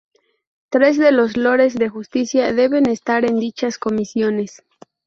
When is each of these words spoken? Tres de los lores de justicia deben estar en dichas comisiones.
Tres 0.69 0.97
de 0.97 1.11
los 1.11 1.37
lores 1.37 1.75
de 1.75 1.87
justicia 1.87 2.53
deben 2.53 2.89
estar 2.89 3.23
en 3.23 3.37
dichas 3.39 3.77
comisiones. 3.77 4.63